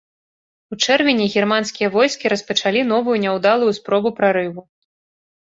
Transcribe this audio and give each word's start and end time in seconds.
У 0.75 0.77
чэрвені 0.85 1.27
германскія 1.33 1.89
войскі 1.97 2.31
распачалі 2.33 2.81
новую 2.93 3.15
няўдалую 3.27 3.71
спробу 3.81 4.09
прарыву. 4.23 4.61